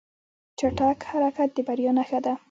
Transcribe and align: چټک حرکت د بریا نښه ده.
چټک 0.57 0.97
حرکت 1.09 1.49
د 1.55 1.57
بریا 1.67 1.91
نښه 1.97 2.19
ده. 2.25 2.33